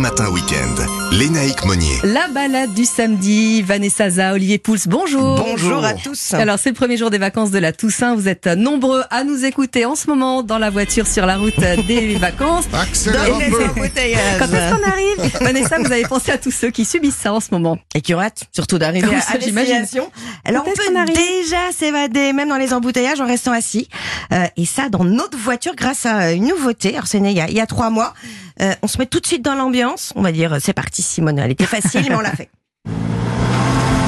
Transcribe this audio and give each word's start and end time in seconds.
Matin 0.00 0.30
Week-end. 0.30 0.86
Lénaïque 1.12 1.62
Monnier. 1.66 1.98
La 2.04 2.28
balade 2.28 2.72
du 2.72 2.86
samedi, 2.86 3.60
Vanessa 3.60 4.08
Za, 4.08 4.32
Olivier 4.32 4.56
Pouls, 4.56 4.78
bonjour. 4.86 5.34
Bonjour 5.36 5.84
à 5.84 5.92
tous. 5.92 6.32
Alors 6.32 6.58
c'est 6.58 6.70
le 6.70 6.74
premier 6.74 6.96
jour 6.96 7.10
des 7.10 7.18
vacances 7.18 7.50
de 7.50 7.58
la 7.58 7.72
Toussaint, 7.72 8.14
vous 8.14 8.26
êtes 8.26 8.46
nombreux 8.46 9.02
à 9.10 9.24
nous 9.24 9.44
écouter 9.44 9.84
en 9.84 9.96
ce 9.96 10.06
moment 10.06 10.42
dans 10.42 10.56
la 10.56 10.70
voiture 10.70 11.06
sur 11.06 11.26
la 11.26 11.36
route 11.36 11.58
des 11.86 12.14
vacances. 12.20 12.64
Embouteillages. 12.72 14.38
Quand 14.38 14.46
est-ce 14.46 14.74
qu'on 14.74 14.88
arrive 14.90 15.38
Vanessa, 15.42 15.78
vous 15.78 15.92
avez 15.92 16.04
pensé 16.04 16.32
à 16.32 16.38
tous 16.38 16.50
ceux 16.50 16.70
qui 16.70 16.86
subissent 16.86 17.16
ça 17.16 17.34
en 17.34 17.40
ce 17.40 17.48
moment. 17.50 17.78
Et 17.94 18.00
qui 18.00 18.14
ont 18.14 18.20
hâte 18.20 18.44
surtout 18.52 18.78
d'arriver 18.78 19.06
Oui, 19.08 19.16
à, 19.16 19.34
à 19.34 19.38
destination. 19.38 20.10
Alors 20.46 20.64
on 20.66 20.70
peut 20.72 21.12
déjà 21.14 21.72
s'évader 21.76 22.32
même 22.32 22.48
dans 22.48 22.56
les 22.56 22.72
embouteillages 22.72 23.20
en 23.20 23.26
restant 23.26 23.52
assis. 23.52 23.88
Euh, 24.32 24.46
et 24.56 24.64
ça 24.64 24.88
dans 24.88 25.04
notre 25.04 25.36
voiture 25.36 25.74
grâce 25.76 26.06
à 26.06 26.32
une 26.32 26.48
nouveauté. 26.48 26.94
Alors 26.94 27.06
c'est 27.06 27.20
né 27.20 27.32
il 27.32 27.36
y 27.36 27.40
a, 27.40 27.48
il 27.48 27.54
y 27.54 27.60
a 27.60 27.66
trois 27.66 27.90
mois. 27.90 28.14
Euh, 28.60 28.74
on 28.82 28.86
se 28.86 28.98
met 28.98 29.06
tout 29.06 29.20
de 29.20 29.26
suite 29.26 29.42
dans 29.42 29.54
l'ambiance. 29.54 30.12
On 30.16 30.22
va 30.22 30.32
dire 30.32 30.56
c'est 30.60 30.72
parti 30.72 31.02
Simone. 31.02 31.38
Elle 31.38 31.50
était 31.52 31.66
facile 31.66 32.06
mais 32.08 32.14
on 32.14 32.20
l'a 32.20 32.32
fait. 32.32 32.50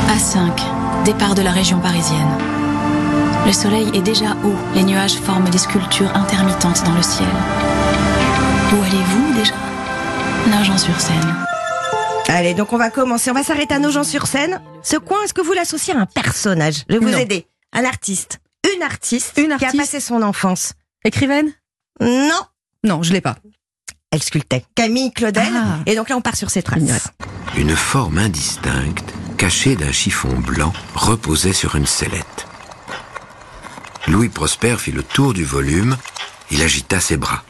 A5, 0.08 1.04
départ 1.04 1.34
de 1.34 1.42
la 1.42 1.50
région 1.52 1.80
parisienne. 1.80 2.28
Le 3.46 3.52
soleil 3.52 3.90
est 3.94 4.02
déjà 4.02 4.36
haut, 4.44 4.54
les 4.74 4.84
nuages 4.84 5.14
forment 5.14 5.48
des 5.48 5.58
sculptures 5.58 6.14
intermittentes 6.14 6.84
dans 6.84 6.94
le 6.94 7.02
ciel. 7.02 7.26
Où 8.72 8.76
allez-vous 8.82 9.34
déjà? 9.34 9.54
Nogent-sur-Seine. 10.48 11.34
Allez 12.28 12.54
donc 12.54 12.72
on 12.72 12.76
va 12.78 12.90
commencer. 12.90 13.30
On 13.30 13.34
va 13.34 13.42
s'arrêter 13.42 13.74
à 13.74 13.78
Nogent-sur-Seine. 13.78 14.60
Ce 14.82 14.96
coin 14.96 15.22
est-ce 15.24 15.34
que 15.34 15.40
vous 15.40 15.52
l'associez 15.52 15.94
à 15.94 15.98
un 15.98 16.06
personnage? 16.06 16.84
Je 16.88 16.94
vais 16.94 17.00
vous 17.04 17.10
Non. 17.10 17.18
aider. 17.18 17.46
Un 17.72 17.84
artiste. 17.84 18.38
Une 18.76 18.82
artiste. 18.82 19.36
Une 19.38 19.46
qui 19.56 19.64
a 19.64 19.68
artiste. 19.68 19.76
passé 19.76 20.00
son 20.00 20.22
enfance. 20.22 20.74
Écrivaine? 21.04 21.52
Non. 22.00 22.40
Non, 22.84 23.02
je 23.02 23.12
l'ai 23.12 23.20
pas. 23.20 23.36
Elle 24.12 24.22
sculptait. 24.22 24.64
Camille 24.74 25.10
Claudel. 25.10 25.52
Ah. 25.56 25.78
Et 25.86 25.96
donc 25.96 26.10
là, 26.10 26.16
on 26.16 26.20
part 26.20 26.36
sur 26.36 26.50
ses 26.50 26.62
traces. 26.62 27.08
Une 27.56 27.74
forme 27.74 28.18
indistincte, 28.18 29.12
cachée 29.38 29.74
d'un 29.74 29.90
chiffon 29.90 30.38
blanc, 30.38 30.72
reposait 30.94 31.54
sur 31.54 31.76
une 31.76 31.86
sellette. 31.86 32.46
Louis 34.06 34.28
Prosper 34.28 34.76
fit 34.78 34.92
le 34.92 35.02
tour 35.02 35.32
du 35.32 35.44
volume, 35.44 35.96
il 36.50 36.60
agita 36.60 37.00
ses 37.00 37.16
bras. 37.16 37.42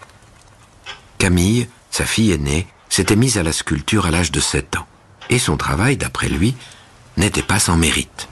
Camille, 1.18 1.68
sa 1.90 2.06
fille 2.06 2.30
aînée, 2.30 2.68
s'était 2.88 3.16
mise 3.16 3.38
à 3.38 3.42
la 3.42 3.52
sculpture 3.52 4.06
à 4.06 4.12
l'âge 4.12 4.30
de 4.30 4.40
7 4.40 4.76
ans. 4.76 4.86
Et 5.30 5.40
son 5.40 5.56
travail, 5.56 5.96
d'après 5.96 6.28
lui, 6.28 6.54
n'était 7.16 7.42
pas 7.42 7.58
sans 7.58 7.76
mérite. 7.76 8.28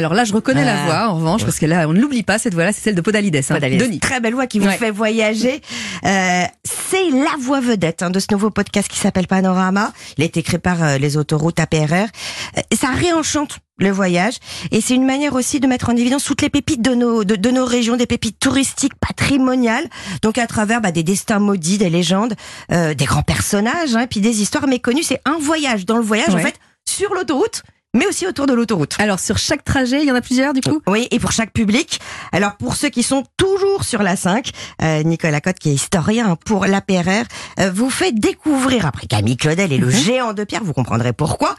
Alors 0.00 0.14
là, 0.14 0.24
je 0.24 0.32
reconnais 0.32 0.64
la 0.64 0.80
Ah. 0.80 0.84
voix, 0.86 1.08
en 1.10 1.16
revanche, 1.16 1.44
parce 1.44 1.58
que 1.58 1.66
là, 1.66 1.86
on 1.86 1.92
ne 1.92 2.00
l'oublie 2.00 2.22
pas, 2.22 2.38
cette 2.38 2.54
voix-là, 2.54 2.72
c'est 2.72 2.80
celle 2.80 2.94
de 2.94 3.02
Podalides. 3.02 3.36
Hein. 3.36 3.42
Podalides. 3.54 3.80
Denis. 3.80 3.98
Très 4.00 4.18
belle 4.18 4.32
voix 4.32 4.46
qui 4.46 4.58
vous 4.58 4.66
Ouais. 4.66 4.78
fait 4.78 4.90
voyager. 4.90 5.60
Euh, 6.06 6.44
c'est 6.64 7.10
la 7.10 7.36
voix 7.38 7.60
vedette 7.60 8.02
hein, 8.02 8.08
de 8.08 8.18
ce 8.18 8.26
nouveau 8.32 8.48
podcast 8.48 8.88
qui 8.88 8.98
s'appelle 8.98 9.26
Panorama. 9.26 9.92
Il 10.16 10.24
est 10.24 10.38
écrit 10.38 10.56
par 10.58 10.82
euh, 10.82 10.96
les 10.96 11.18
autoroutes 11.18 11.60
APRR. 11.60 12.08
Euh, 12.56 12.60
ça 12.74 12.88
réenchante 12.92 13.58
le 13.76 13.90
voyage 13.90 14.36
et 14.70 14.80
c'est 14.80 14.94
une 14.94 15.04
manière 15.04 15.34
aussi 15.34 15.60
de 15.60 15.66
mettre 15.66 15.90
en 15.90 15.96
évidence 15.96 16.24
toutes 16.24 16.40
les 16.42 16.50
pépites 16.50 16.80
de 16.82 16.94
nos 16.94 17.24
de, 17.24 17.36
de 17.36 17.50
nos 17.50 17.66
régions, 17.66 17.96
des 17.98 18.06
pépites 18.06 18.38
touristiques, 18.40 18.94
patrimoniales. 19.00 19.84
Donc 20.22 20.38
à 20.38 20.46
travers 20.46 20.80
bah, 20.80 20.92
des 20.92 21.02
destins 21.02 21.40
maudits, 21.40 21.76
des 21.76 21.90
légendes, 21.90 22.34
euh, 22.72 22.94
des 22.94 23.04
grands 23.04 23.22
personnages, 23.22 23.94
hein, 23.94 24.06
puis 24.08 24.20
des 24.20 24.40
histoires 24.40 24.66
méconnues. 24.66 25.02
C'est 25.02 25.20
un 25.26 25.36
voyage 25.38 25.84
dans 25.84 25.96
le 25.96 26.02
voyage 26.02 26.34
en 26.34 26.38
fait 26.38 26.54
sur 26.88 27.12
l'autoroute, 27.14 27.62
mais 27.94 28.06
aussi 28.06 28.26
autour 28.26 28.46
de 28.46 28.52
l'autoroute. 28.52 28.94
Alors 28.98 29.18
sur 29.18 29.38
chaque 29.38 29.64
trajet, 29.64 30.02
il 30.02 30.08
y 30.08 30.12
en 30.12 30.14
a 30.14 30.20
plusieurs 30.20 30.52
du 30.52 30.60
coup? 30.60 30.80
Oui, 30.86 31.08
et 31.10 31.18
pour 31.18 31.32
chaque 31.32 31.52
public. 31.52 32.00
Alors 32.32 32.56
pour 32.56 32.76
ceux 32.76 32.88
qui 32.88 33.02
sont 33.02 33.24
toujours 33.36 33.84
sur 33.84 34.02
la 34.02 34.16
5, 34.16 34.50
euh, 34.82 35.02
Nicolas 35.02 35.40
Cotte, 35.40 35.58
qui 35.58 35.70
est 35.70 35.74
historien 35.74 36.36
pour 36.36 36.66
l'APRR, 36.66 37.24
euh, 37.58 37.70
vous 37.72 37.90
fait 37.90 38.12
découvrir, 38.12 38.86
après 38.86 39.06
Camille 39.06 39.36
Claudel 39.36 39.72
et 39.72 39.78
le 39.78 39.90
géant 39.90 40.32
de 40.32 40.44
pierre, 40.44 40.62
vous 40.64 40.72
comprendrez 40.72 41.12
pourquoi, 41.12 41.56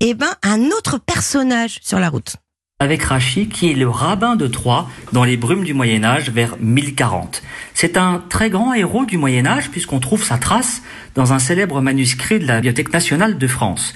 eh 0.00 0.14
ben 0.14 0.30
un 0.42 0.66
autre 0.66 0.98
personnage 0.98 1.78
sur 1.82 1.98
la 1.98 2.08
route. 2.08 2.36
avec 2.82 3.02
Rachid 3.02 3.50
qui 3.50 3.70
est 3.70 3.74
le 3.74 3.88
rabbin 3.90 4.36
de 4.36 4.46
Troyes 4.46 4.88
dans 5.12 5.24
les 5.24 5.36
brumes 5.36 5.64
du 5.64 5.74
Moyen 5.74 6.02
Âge 6.02 6.30
vers 6.30 6.56
1040. 6.60 7.42
C'est 7.74 7.98
un 7.98 8.22
très 8.30 8.48
grand 8.48 8.72
héros 8.72 9.04
du 9.04 9.18
Moyen 9.18 9.46
Âge 9.46 9.70
puisqu'on 9.70 10.00
trouve 10.00 10.24
sa 10.24 10.38
trace 10.38 10.80
dans 11.14 11.34
un 11.34 11.38
célèbre 11.38 11.82
manuscrit 11.82 12.38
de 12.38 12.46
la 12.46 12.56
Bibliothèque 12.56 12.92
nationale 12.92 13.36
de 13.36 13.46
France. 13.46 13.92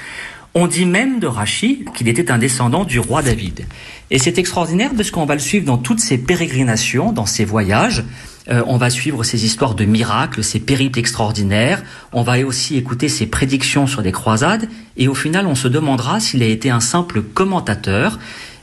On 0.56 0.68
dit 0.68 0.86
même 0.86 1.18
de 1.18 1.26
Rachid 1.26 1.90
qu'il 1.92 2.06
était 2.06 2.30
un 2.30 2.38
descendant 2.38 2.84
du 2.84 3.00
roi 3.00 3.22
David. 3.22 3.66
Et 4.12 4.20
c'est 4.20 4.38
extraordinaire 4.38 4.92
parce 4.96 5.10
qu'on 5.10 5.26
va 5.26 5.34
le 5.34 5.40
suivre 5.40 5.66
dans 5.66 5.78
toutes 5.78 5.98
ses 5.98 6.16
pérégrinations, 6.16 7.10
dans 7.10 7.26
ses 7.26 7.44
voyages. 7.44 8.04
Euh, 8.48 8.62
on 8.68 8.76
va 8.76 8.88
suivre 8.88 9.24
ses 9.24 9.44
histoires 9.44 9.74
de 9.74 9.84
miracles, 9.84 10.44
ses 10.44 10.60
périples 10.60 11.00
extraordinaires. 11.00 11.82
On 12.12 12.22
va 12.22 12.38
aussi 12.46 12.76
écouter 12.76 13.08
ses 13.08 13.26
prédictions 13.26 13.88
sur 13.88 14.02
des 14.02 14.12
croisades. 14.12 14.68
Et 14.96 15.08
au 15.08 15.14
final, 15.14 15.48
on 15.48 15.56
se 15.56 15.66
demandera 15.66 16.20
s'il 16.20 16.42
a 16.44 16.46
été 16.46 16.70
un 16.70 16.80
simple 16.80 17.22
commentateur 17.22 18.20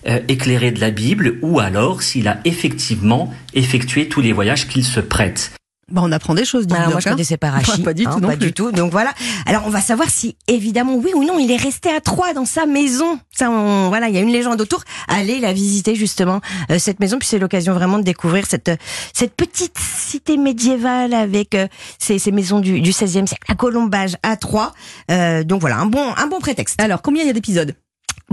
euh, 0.08 0.20
éclairé 0.30 0.72
de 0.72 0.80
la 0.80 0.92
Bible 0.92 1.40
ou 1.42 1.60
alors 1.60 2.04
s'il 2.04 2.30
a 2.30 2.40
effectivement 2.46 3.34
effectué 3.54 4.08
tous 4.08 4.22
les 4.22 4.32
voyages 4.32 4.70
qu'il 4.70 4.86
se 4.86 5.02
prête. 5.02 5.52
Bah, 5.92 6.02
on 6.04 6.12
apprend 6.12 6.34
des 6.36 6.46
choses. 6.46 6.68
dis 6.68 6.74
donc, 6.76 6.88
moi 6.92 7.00
je 7.00 7.08
hein. 7.10 7.12
connaissais 7.12 7.38
pas 7.38 7.50
Rachid, 7.52 7.84
Pas 7.84 7.94
du 7.94 8.06
hein, 8.06 8.12
tout 8.14 8.20
non 8.20 8.28
pas 8.30 8.38
plus. 8.38 8.48
du 8.48 8.54
tout. 8.54 8.72
Donc 8.72 8.92
voilà. 8.92 9.14
Alors 9.46 9.64
on 9.66 9.70
va 9.70 9.82
savoir 9.82 10.10
si 10.10 10.36
évidemment 10.48 10.96
oui 10.96 11.12
ou 11.16 11.24
non 11.24 11.38
il 11.40 11.52
est 11.52 11.58
resté 11.58 11.90
à 11.90 12.02
Troyes 12.02 12.34
dans 12.34 12.46
sa 12.46 12.66
maison. 12.66 13.20
Ça, 13.32 13.50
on, 13.52 13.90
voilà, 13.90 14.10
il 14.10 14.16
y 14.16 14.18
a 14.18 14.22
une 14.22 14.32
légende 14.32 14.60
autour. 14.62 14.84
Allez 15.08 15.40
la 15.40 15.54
visiter 15.54 15.96
justement 15.96 16.42
euh, 16.70 16.80
cette 16.80 17.00
maison, 17.00 17.18
puis 17.20 17.28
c'est 17.28 17.40
l'occasion 17.40 17.74
vraiment 17.74 17.98
de 18.00 18.04
découvrir 18.04 18.46
cette 18.48 18.70
euh, 18.70 18.76
cette 19.14 19.36
petite 19.36 19.78
cité 19.78 20.38
médiévale 20.38 21.14
avec 21.14 21.56
euh, 21.56 21.68
ces, 22.00 22.20
ces 22.20 22.32
maisons 22.32 22.60
du, 22.60 22.82
du 22.82 22.92
16e 22.92 23.28
siècle, 23.28 23.46
à 23.50 23.56
Colombage, 23.56 24.16
à 24.24 24.38
Troyes. 24.38 24.72
Euh, 25.10 25.44
donc 25.44 25.62
voilà 25.62 25.78
un 25.78 25.86
bon 25.86 26.14
un 26.16 26.28
bon 26.28 26.40
prétexte. 26.40 26.82
Alors 26.82 27.02
combien 27.02 27.24
il 27.24 27.28
y 27.28 27.30
a 27.30 27.34
d'épisodes? 27.34 27.76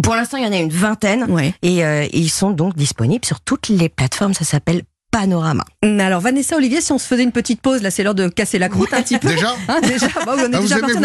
Pour 0.02 0.14
l'instant 0.14 0.36
il 0.36 0.44
y 0.44 0.46
en 0.46 0.52
a 0.52 0.56
une 0.58 0.70
vingtaine 0.70 1.24
Ouais. 1.28 1.54
et 1.62 1.84
euh, 1.84 2.06
ils 2.12 2.30
sont 2.30 2.50
donc 2.50 2.76
disponibles 2.76 3.24
sur 3.24 3.40
toutes 3.40 3.68
les 3.68 3.88
plateformes. 3.88 4.32
Ça 4.34 4.44
s'appelle 4.44 4.82
Panorama. 5.22 5.64
Alors 5.82 6.20
Vanessa, 6.20 6.56
Olivier, 6.56 6.80
si 6.80 6.92
on 6.92 6.98
se 6.98 7.06
faisait 7.06 7.24
une 7.24 7.32
petite 7.32 7.60
pause, 7.60 7.82
là 7.82 7.90
c'est 7.90 8.04
l'heure 8.04 8.14
de 8.14 8.28
casser 8.28 8.58
la 8.60 8.68
croûte 8.68 8.92
un 8.92 9.02
petit 9.02 9.18
peu. 9.18 9.28
Déjà 9.28 9.52
Hein, 9.68 9.80
déjà, 9.82 10.06
bah 10.24 10.34
on 10.36 10.38
est 10.38 10.54
Ah, 10.54 10.60
déjà 10.60 10.78
parti, 10.78 10.94
on 10.96 11.02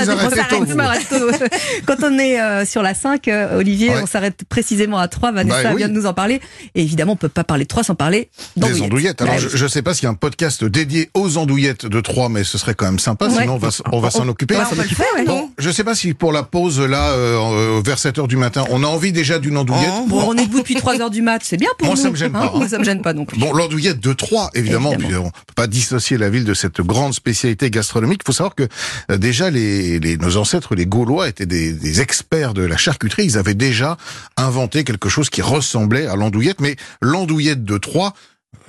a 0.80 0.98
tôt. 0.98 1.32
Quand 1.88 1.96
on 2.04 2.20
est 2.20 2.40
euh, 2.40 2.64
sur 2.64 2.84
la 2.84 2.94
5, 2.94 3.28
euh, 3.28 3.58
Olivier, 3.58 3.90
Ouais. 3.90 4.02
on 4.04 4.06
s'arrête 4.06 4.42
précisément 4.48 5.00
à 5.00 5.08
3. 5.08 5.32
Vanessa 5.32 5.64
Bah 5.64 5.70
oui. 5.72 5.78
vient 5.78 5.88
de 5.88 5.94
nous 5.94 6.06
en 6.06 6.14
parler. 6.14 6.42
Et 6.76 6.82
évidemment, 6.84 7.14
on 7.14 7.16
peut 7.16 7.28
pas 7.30 7.44
parler 7.44 7.64
de 7.64 7.68
3 7.70 7.84
sans 7.84 7.96
parler 7.96 8.30
Des 8.56 8.62
d'andouillettes. 8.62 8.84
andouillettes. 8.86 9.22
Alors, 9.24 9.34
Bah 9.36 9.40
je, 9.42 9.48
oui. 9.48 9.54
je 9.56 9.68
sais 9.68 9.82
pas 9.82 9.94
s'il 9.96 10.04
y 10.04 10.08
a 10.08 10.12
un 10.12 10.14
podcast 10.16 10.64
dédié 10.64 11.10
aux 11.16 11.38
andouillettes 11.38 11.88
de 11.88 12.00
Troyes, 12.02 12.30
mais 12.30 12.44
ce 12.44 12.58
serait 12.60 12.76
quand 12.76 12.86
même 12.86 13.00
sympa, 13.00 13.28
Ouais. 13.30 13.42
sinon 13.42 13.56
on 13.56 13.58
va, 13.58 13.70
on 13.92 14.00
va 14.00 14.12
s'en 14.12 14.28
occuper. 14.28 14.56
Bah, 14.56 14.68
on 14.72 14.76
peut 14.76 14.82
le 14.84 14.88
faire, 14.96 15.06
ouais. 15.18 15.26
Bon, 15.26 15.50
je 15.58 15.72
sais 15.72 15.84
pas 15.84 15.96
si 15.96 16.14
pour 16.14 16.32
la 16.34 16.44
pause 16.44 16.80
là, 16.80 17.10
euh, 17.14 17.82
vers 17.84 17.98
7 17.98 18.20
heures 18.20 18.28
du 18.28 18.38
matin, 18.38 18.64
on 18.70 18.84
a 18.84 18.88
envie 18.88 19.12
déjà 19.12 19.40
d'une 19.40 19.58
andouillette. 19.58 19.90
Oh, 20.02 20.06
Bon, 20.08 20.24
on 20.28 20.38
est 20.38 20.46
debout 20.46 20.60
depuis 20.60 20.76
3 20.76 21.02
heures 21.02 21.10
du 21.10 21.22
mat, 21.24 21.42
c'est 21.44 21.58
bien 21.58 21.70
pour 21.80 21.88
Moi, 21.88 21.96
nous. 21.96 22.02
ça 22.02 22.10
me 22.12 22.16
gêne 22.16 22.32
pas, 22.32 22.40
hein. 22.46 22.52
Moi, 22.56 22.68
ça 22.68 22.78
me 22.78 22.84
gêne 22.84 23.02
pas 23.02 23.14
non 23.14 23.26
plus. 23.26 23.40
Bon, 23.40 23.52
l'andouillette 23.54 24.00
de 24.04 24.14
Troyes, 24.14 24.50
évidemment, 24.54 24.92
Évidemment. 24.94 25.08
puis 25.08 25.18
on 25.18 25.32
peut 25.32 25.54
pas 25.56 25.68
dissocier 25.68 26.18
la 26.18 26.30
ville 26.30 26.44
de 26.44 26.54
cette 26.54 26.82
grande 26.82 27.14
spécialité 27.14 27.70
gastronomique. 27.72 28.22
Il 28.24 28.28
faut 28.28 28.34
savoir 28.34 28.54
que 28.54 28.68
euh, 29.12 29.18
déjà 29.18 29.50
les, 29.50 29.98
les- 30.00 30.18
nos 30.18 30.38
ancêtres, 30.38 30.76
les 30.76 30.86
Gaulois, 30.86 31.28
étaient 31.30 31.46
des, 31.46 31.72
des 31.74 32.02
experts 32.02 32.54
de 32.54 32.64
la 32.64 32.78
charcuterie. 32.78 33.24
Ils 33.26 33.38
avaient 33.38 33.54
déjà 33.56 33.98
inventé 34.38 34.84
quelque 34.84 35.10
chose 35.10 35.30
qui 35.30 35.42
ressemblait 35.42 36.06
à 36.08 36.16
l'andouillette, 36.16 36.60
mais 36.60 36.76
l'andouillette 37.02 37.64
de 37.64 37.78
Troyes. 37.78 38.14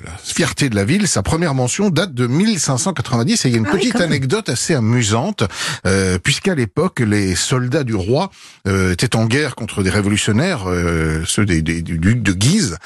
La 0.02 0.10
fierté 0.18 0.68
de 0.68 0.74
la 0.74 0.84
ville, 0.84 1.06
sa 1.06 1.22
première 1.22 1.54
mention 1.54 1.88
date 1.88 2.12
de 2.14 2.26
1590 2.26 3.44
et 3.44 3.48
il 3.48 3.52
y 3.52 3.54
a 3.54 3.58
une 3.58 3.66
Ah 3.66 3.70
petite 3.76 4.00
anecdote 4.00 4.48
assez 4.48 4.74
amusante 4.74 5.44
euh, 5.86 6.18
puisqu'à 6.18 6.54
l'époque 6.56 6.98
les 7.00 7.34
soldats 7.36 7.84
du 7.84 7.94
roi 7.94 8.30
euh, 8.66 8.92
étaient 8.92 9.14
en 9.14 9.26
guerre 9.26 9.54
contre 9.54 9.82
des 9.84 9.90
révolutionnaires, 9.90 10.64
euh, 10.68 11.22
ceux 11.26 11.46
des, 11.46 11.62
des- 11.62 11.80
du 11.80 11.98
duc 11.98 12.22
de 12.22 12.32
Guise, 12.32 12.76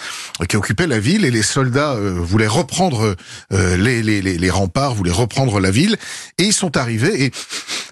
euh, 0.42 0.44
qui 0.44 0.56
occupaient 0.56 0.86
la 0.86 1.00
ville 1.00 1.24
et 1.24 1.30
les 1.30 1.42
soldats 1.42 1.92
euh, 1.94 2.12
voulaient 2.12 2.46
reprendre 2.46 3.16
euh, 3.52 3.76
les, 3.78 4.02
les, 4.02 4.20
les, 4.20 4.36
les 4.36 4.50
remparts, 4.50 4.94
voulaient 4.94 5.10
reprendre 5.10 5.60
la 5.60 5.70
ville 5.70 5.96
et 6.36 6.44
ils 6.44 6.52
sont 6.52 6.76
arrivés 6.76 7.24
et 7.24 7.32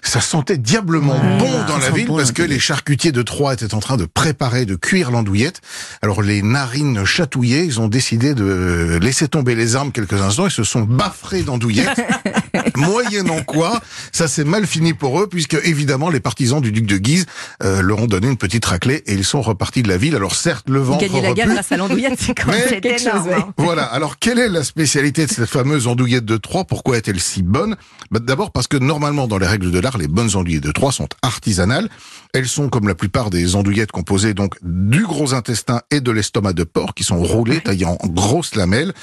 ça 0.07 0.21
sentait 0.21 0.57
diablement 0.57 1.13
Ouais, 1.13 1.37
bon 1.37 1.65
dans 1.67 1.77
la 1.77 1.89
ville 1.89 2.07
bon, 2.07 2.17
parce 2.17 2.31
que 2.31 2.41
les 2.41 2.59
charcutiers 2.59 3.11
de 3.11 3.21
Troyes 3.21 3.53
étaient 3.53 3.73
en 3.73 3.79
train 3.79 3.97
de 3.97 4.05
préparer, 4.05 4.65
de 4.65 4.75
cuire 4.75 5.11
l'andouillette. 5.11 5.61
Alors 6.01 6.21
les 6.21 6.41
narines 6.41 7.05
chatouillées, 7.05 7.63
ils 7.63 7.79
ont 7.79 7.87
décidé 7.87 8.33
de 8.33 8.99
laisser 9.01 9.27
tomber 9.27 9.55
les 9.55 9.75
armes 9.75 9.91
quelques 9.91 10.21
instants 10.21 10.47
et 10.47 10.51
se 10.51 10.63
sont 10.63 10.81
baffrés 10.81 11.43
d'andouillettes. 11.43 12.01
Moyennant 12.75 13.41
quoi, 13.43 13.79
ça 14.11 14.27
s'est 14.27 14.43
mal 14.43 14.65
fini 14.67 14.93
pour 14.93 15.19
eux 15.21 15.27
puisque 15.27 15.57
évidemment 15.63 16.09
les 16.09 16.19
partisans 16.19 16.61
du 16.61 16.71
duc 16.71 16.85
de 16.85 16.97
Guise 16.97 17.25
euh, 17.63 17.81
leur 17.81 17.99
ont 17.99 18.07
donné 18.07 18.27
une 18.27 18.37
petite 18.37 18.65
raclée 18.65 19.03
et 19.05 19.13
ils 19.13 19.25
sont 19.25 19.41
repartis 19.41 19.83
de 19.83 19.87
la 19.87 19.97
ville. 19.97 20.15
Alors 20.15 20.35
certes 20.35 20.69
le 20.69 20.79
ventre 20.79 21.01
Gagner 21.01 21.21
la 21.21 21.33
guerre 21.33 21.47
grâce 21.47 21.71
à 21.71 21.77
l'andouillette, 21.77 22.19
c'est 22.19 22.33
quand 22.33 22.51
même 22.51 22.67
quelque 22.81 22.97
chose. 22.99 23.25
ouais. 23.27 23.33
hein. 23.35 23.53
voilà. 23.57 23.83
Alors, 23.83 24.19
quelle 24.19 24.39
est 24.39 24.49
la 24.49 24.63
spécialité 24.63 25.25
de 25.25 25.31
cette 25.31 25.49
fameuse 25.49 25.87
andouillette 25.87 26.25
de 26.25 26.37
Troyes? 26.37 26.65
Pourquoi 26.65 26.97
est-elle 26.97 27.19
si 27.19 27.43
bonne? 27.43 27.75
Bah, 28.11 28.19
D'abord 28.19 28.51
parce 28.51 28.67
que 28.67 28.77
normalement, 28.77 29.27
dans 29.27 29.37
les 29.37 29.47
règles 29.47 29.71
de 29.71 29.79
l'art. 29.79 29.97
Les 29.97 30.07
bonnes 30.07 30.35
andouillettes 30.35 30.63
de 30.63 30.71
Troyes 30.71 30.91
sont 30.91 31.07
artisanales. 31.21 31.89
Elles 32.33 32.47
sont, 32.47 32.69
comme 32.69 32.87
la 32.87 32.95
plupart 32.95 33.29
des 33.29 33.55
andouillettes, 33.55 33.91
composées 33.91 34.33
donc 34.33 34.55
du 34.61 35.03
gros 35.05 35.33
intestin 35.33 35.81
et 35.91 36.01
de 36.01 36.11
l'estomac 36.11 36.53
de 36.53 36.63
porc 36.63 36.93
qui 36.93 37.03
sont 37.03 37.21
roulés, 37.23 37.61
taillés 37.61 37.85
en 37.85 37.97
grosses 38.05 38.55
lamelles. 38.55 38.93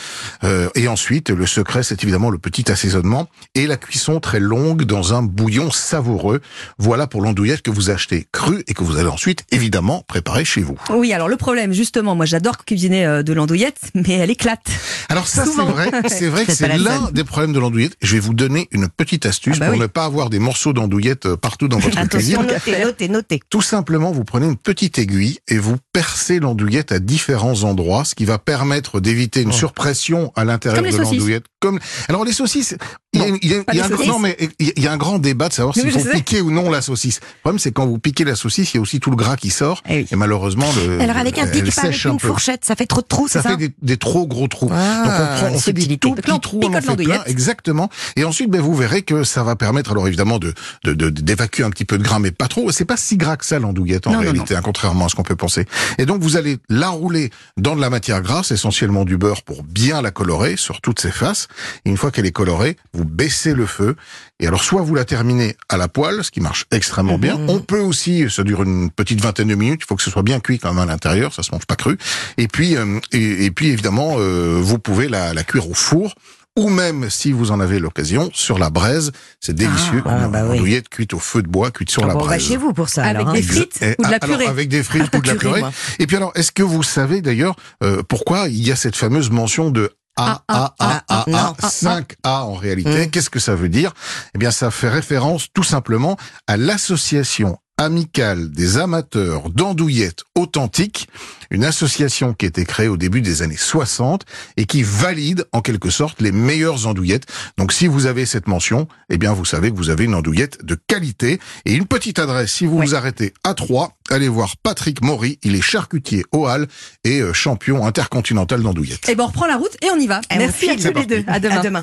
Euh, 0.45 0.69
et 0.75 0.89
ensuite, 0.89 1.31
le 1.31 1.47
secret, 1.47 1.83
c'est 1.83 2.03
évidemment 2.03 2.31
le 2.31 2.39
petit 2.39 2.71
assaisonnement 2.71 3.29
et 3.55 3.67
la 3.67 3.77
cuisson 3.77 4.21
très 4.21 4.41
longue 4.41 4.85
dans 4.85 5.15
un 5.15 5.23
bouillon 5.23 5.71
savoureux. 5.71 6.41
Voilà 6.79 7.07
pour 7.07 7.23
l'andouillette 7.23 7.63
que 7.63 7.71
vous 7.71 7.91
achetez 7.91 8.27
crue 8.33 8.65
et 8.67 8.75
que 8.75 8.83
vous 8.83 8.99
allez 8.99 9.09
ensuite, 9.09 9.45
évidemment, 9.51 10.05
préparer 10.09 10.45
chez 10.45 10.61
vous. 10.63 10.77
Oui, 10.91 11.13
alors 11.13 11.29
le 11.29 11.37
problème, 11.37 11.73
justement, 11.73 12.15
moi 12.15 12.27
j'adore 12.27 12.65
cuisiner 12.65 13.07
euh, 13.07 13.23
de 13.23 13.33
l'andouillette, 13.33 13.79
mais 13.95 14.15
elle 14.15 14.31
éclate. 14.31 14.67
Alors 15.09 15.27
ça, 15.29 15.45
c'est 15.45 15.63
vrai, 15.63 15.91
c'est 16.09 16.29
vrai 16.29 16.45
que 16.47 16.53
C'est 16.53 16.77
l'un 16.79 17.11
des 17.13 17.25
problèmes 17.25 17.53
de 17.53 17.59
l'andouillette. 17.61 17.97
Je 18.03 18.15
vais 18.15 18.21
vous 18.21 18.35
donner 18.35 18.69
une 18.73 18.89
petite 18.89 19.27
astuce 19.27 19.57
Ah 19.57 19.61
bah 19.61 19.67
pour 19.67 19.75
oui. 19.75 19.81
ne 19.81 19.87
pas 19.87 20.05
avoir 20.05 20.31
des 20.31 20.39
morceaux 20.39 20.73
d'andouillette 20.73 21.27
euh, 21.27 21.37
partout 21.37 21.69
dans 21.69 21.79
votre 21.79 22.09
cuisine. 22.09 22.39
Notez, 22.43 22.85
notez, 22.85 23.09
notez. 23.09 23.41
Tout 23.51 23.63
simplement, 23.63 24.11
vous 24.13 24.25
prenez 24.25 24.47
une 24.47 24.57
petite 24.57 24.99
aiguille 24.99 25.39
et 25.49 25.59
vous 25.59 25.77
percez 25.93 26.41
l'andouillette 26.41 26.93
à 26.93 26.99
différents 26.99 27.63
endroits, 27.65 28.05
ce 28.05 28.15
qui 28.15 28.25
va 28.25 28.39
permettre 28.39 29.01
d'éviter 29.01 29.43
une 29.43 29.53
surpression 29.53 30.33
à 30.37 30.45
l'intérieur 30.45 30.83
Comme 30.83 30.91
de 30.91 30.97
les 30.97 31.03
saucisses. 31.05 31.19
l'andouillette. 31.19 31.45
Comme 31.61 31.79
alors 32.09 32.25
les 32.25 32.33
saucisses, 32.33 32.77
il 33.15 33.49
y 33.49 33.55
a, 33.55 34.93
un, 34.93 34.93
non 34.93 34.97
grand 34.97 35.19
débat 35.19 35.49
de 35.49 35.53
savoir 35.55 35.75
s'il 35.75 35.91
faut 35.91 36.05
piquer 36.11 36.41
ou 36.41 36.51
non 36.51 36.71
la 36.71 36.83
saucisse. 36.83 37.21
Le 37.23 37.41
problème, 37.41 37.59
c'est 37.59 37.73
quand 37.73 37.87
vous 37.87 37.99
piquez 37.99 38.25
la 38.25 38.35
saucisse, 38.37 38.73
il 38.75 38.77
y 38.77 38.79
a 38.79 38.81
aussi 38.81 39.01
tout 39.01 39.11
le 39.11 39.17
gras 39.17 39.37
qui 39.37 39.51
sort 39.51 39.83
Eh 39.89 39.99
oui. 39.99 40.07
et 40.11 40.17
malheureusement 40.17 40.67
le. 40.87 41.01
Alors 41.01 41.17
avec 41.17 41.39
un 41.39 41.47
pic, 41.47 41.65
pas 41.75 41.83
avec 41.83 42.07
un 42.07 42.11
une 42.13 42.19
peu. 42.19 42.29
fourchette, 42.29 42.65
ça 42.65 42.75
fait 42.77 42.87
trop 42.87 43.01
de 43.01 43.07
trous, 43.07 43.29
Ça 43.29 43.43
ça 43.43 43.51
fait 43.51 43.57
des, 43.57 43.71
des 43.83 43.97
trop 43.97 44.27
gros 44.27 44.49
trous. 44.49 44.69
Ah, 44.73 45.03
Donc 45.05 45.13
on, 45.13 45.47
prend, 45.47 45.57
on 45.57 45.59
fait 45.61 45.73
des 45.73 45.97
tout 45.97 46.15
petits 46.15 46.41
trous, 46.41 46.61
on 46.65 46.75
en 46.75 46.81
fait 46.81 46.97
plein, 46.97 47.23
exactement. 47.27 47.89
Et 48.17 48.25
ensuite, 48.25 48.51
ben, 48.51 48.61
vous 48.61 48.75
verrez 48.75 49.03
que 49.03 49.25
ça 49.25 49.43
va 49.43 49.57
permettre, 49.57 49.91
alors 49.93 50.07
évidemment, 50.09 50.39
de 50.39 50.55
de- 50.85 50.95
de- 50.95 51.11
d'évacuer 51.11 51.65
un 51.65 51.71
petit 51.71 51.85
peu 51.85 51.99
de 51.99 52.03
gras, 52.03 52.19
mais 52.19 52.31
pas 52.31 52.49
trop. 52.49 52.71
C'est 52.71 52.85
pas 52.85 52.97
si 52.97 53.17
gras 53.17 53.37
que 53.37 53.45
ça 53.47 53.59
l'andouillette 53.59 54.07
en 54.07 54.11
Non, 54.11 54.17
non, 54.17 54.23
réalité, 54.23 54.55
hein, 54.57 54.61
contrairement 54.63 55.07
à 55.07 55.09
ce 55.09 55.15
qu'on 55.15 55.23
peut 55.23 55.37
penser. 55.37 55.67
Et 55.99 56.07
donc 56.07 56.23
vous 56.23 56.37
allez 56.37 56.59
la 56.69 56.89
rouler 56.89 57.31
dans 57.57 57.77
de 57.77 57.81
la 57.81 57.91
matière 57.91 58.23
grasse, 58.23 58.51
essentiellement 58.51 59.05
du 59.05 59.17
beurre, 59.17 59.43
pour 59.43 59.63
bien 59.63 60.03
la 60.03 60.11
colorer 60.11 60.57
sur 60.57 60.81
toutes 60.81 61.01
ses 61.01 61.11
faces. 61.11 61.49
Et 61.85 61.91
une 61.91 61.97
fois 61.97 62.11
qu'elle 62.11 62.27
est 62.27 62.33
colorée, 62.33 62.77
vous 62.93 63.04
baissez 63.05 63.55
le 63.55 63.67
feu. 63.67 63.95
Et 64.41 64.47
alors 64.47 64.63
soit 64.65 64.83
vous 64.83 64.95
la 64.95 65.05
terminez 65.05 65.57
à 65.69 65.77
la 65.77 65.89
poêle, 65.89 66.25
ce 66.25 66.31
qui 66.31 66.41
marche 66.41 66.67
extrêmement 66.73 67.19
bien. 67.19 67.39
On 67.49 67.61
peut 67.61 67.81
aussi, 67.81 68.29
ça 68.31 68.43
dure 68.43 68.63
une 68.63 68.91
petite 68.91 69.21
vingtaine 69.21 69.49
de 69.49 69.55
minutes. 69.55 69.81
Il 69.85 69.87
faut 69.87 69.97
que 69.97 70.03
ce 70.03 70.11
soit 70.11 70.23
bien 70.23 70.41
cuit 70.41 70.59
quand 70.59 70.73
même 70.73 70.83
à 70.83 70.87
l'intérieur, 70.87 71.33
ça 71.33 71.43
se 71.43 71.53
mange 71.53 71.67
pas 71.67 71.77
cru. 71.77 71.97
Et 72.37 72.49
puis, 72.49 72.77
euh, 72.77 72.99
et, 73.13 73.45
et 73.47 73.51
puis 73.51 73.69
évidemment, 73.69 74.15
euh, 74.19 74.59
vous 74.61 74.79
pouvez 74.79 75.09
la, 75.09 75.33
la 75.35 75.45
cuire 75.45 75.69
au 75.71 75.75
four. 75.75 76.15
Ou 76.57 76.69
même, 76.71 77.11
si 77.11 77.33
vous 77.33 77.51
en 77.51 77.59
avez 77.59 77.81
l'occasion, 77.81 78.31
sur 78.33 78.61
la 78.61 78.71
braise. 78.71 79.11
C'est 79.41 79.55
délicieux. 79.57 80.05
Ah, 80.07 80.27
une 80.27 80.31
bah 80.31 80.45
oui. 80.49 80.81
cuite 80.89 81.13
au 81.13 81.19
feu 81.19 81.43
de 81.43 81.49
bois, 81.49 81.73
cuite 81.73 81.91
sur 81.91 82.05
Ah 82.05 82.07
la 82.07 82.13
bon, 82.13 82.21
on 82.21 82.23
va 82.23 82.29
braise. 82.29 82.43
chez 82.47 82.57
vous 82.57 82.73
pour 82.73 82.89
ça. 82.89 83.03
Avec 83.03 83.17
alors, 83.17 83.29
hein. 83.31 83.33
des 83.33 83.43
frites 83.43 83.83
Et- 83.83 83.97
ou 83.99 84.05
de 84.05 84.09
la 84.09 84.19
alors, 84.19 84.29
purée. 84.29 84.47
Avec 84.47 84.69
des 84.69 84.85
frites 84.85 85.13
ou 85.17 85.21
de 85.21 85.27
la 85.27 85.35
Purée, 85.35 85.39
purée. 85.49 85.61
moi. 85.63 85.73
Et 85.99 86.07
puis 86.07 86.17
alors, 86.17 86.31
est-ce 86.37 86.53
que 86.53 86.63
vous 86.63 86.85
savez 86.85 87.23
d'ailleurs 87.23 87.57
euh, 87.83 88.05
pourquoi 88.09 88.47
il 88.49 88.65
y 88.65 88.71
a 88.71 88.77
cette 88.77 88.95
fameuse 88.95 89.31
mention 89.31 89.71
de 89.71 89.91
A, 90.17 90.43
A, 90.49 90.75
A, 90.79 91.05
A, 91.09 91.21
A, 91.21 91.25
non. 91.29 91.55
5 91.69 92.15
A 92.23 92.45
en 92.45 92.55
réalité 92.55 93.07
Mm. 93.07 93.11
Qu'est-ce 93.11 93.31
que 93.31 93.41
ça 93.41 93.55
veut 93.55 93.69
dire? 93.69 93.93
Eh 94.35 94.39
bien, 94.39 94.51
ça 94.51 94.71
fait 94.71 94.89
référence 94.89 95.49
tout 95.53 95.63
simplement 95.63 96.17
à 96.47 96.57
l'association 96.57 97.59
amicale 97.77 98.51
des 98.51 98.79
amateurs 98.79 99.51
d'andouillettes 99.51 100.23
authentiques, 100.37 101.09
une 101.51 101.65
association 101.65 102.33
qui 102.33 102.47
a 102.47 102.49
été 102.49 102.65
créée 102.65 102.89
au 102.89 102.97
début 102.97 103.21
des 103.21 103.43
années 103.43 103.57
60 103.57 104.25
et 104.57 104.65
qui 104.65 104.83
valide 104.83 105.45
en 105.53 105.61
quelque 105.61 105.91
sorte 105.91 106.21
les 106.21 106.33
meilleures 106.33 106.87
andouillettes. 106.87 107.27
Donc 107.59 107.73
si 107.73 107.87
vous 107.87 108.07
avez 108.07 108.27
cette 108.27 108.47
mention, 108.47 108.87
eh 109.11 109.19
bien 109.19 109.33
vous 109.33 109.45
savez 109.45 109.71
que 109.71 109.77
vous 109.77 109.91
avez 109.91 110.05
une 110.05 110.15
andouillette 110.15 110.65
de 110.65 110.77
qualité 110.87 111.41
et 111.65 111.75
une 111.75 111.87
petite 111.87 112.19
adresse. 112.19 112.53
Si 112.53 112.67
vous 112.67 112.81
vous 112.81 112.95
arrêtez 112.95 113.35
à 113.43 113.55
Troyes, 113.55 113.91
allez 114.11 114.29
voir 114.29 114.57
Patrick 114.57 115.03
Maury, 115.03 115.39
il 115.43 115.57
est 115.57 115.63
charcutier 115.63 116.25
au 116.33 116.47
Hall 116.47 116.69
et 117.03 117.21
euh, 117.21 117.33
champion 117.33 117.85
intercontinental 117.87 118.63
d'andouillettes. 118.63 119.09
Et 119.09 119.15
ben 119.15 119.25
on 119.25 119.29
reprend 119.29 119.47
la 119.47 119.57
route 119.57 119.77
et 119.83 119.91
on 119.91 119.99
y 119.99 120.07
va. 120.07 120.21
Et 120.31 120.35
on 120.35 120.39
Merci 120.39 120.71
à 120.71 120.77
tous 120.77 120.99
les 120.99 121.07
deux. 121.07 121.25
À 121.27 121.41
demain. 121.41 121.57
À 121.57 121.63
demain. 121.63 121.83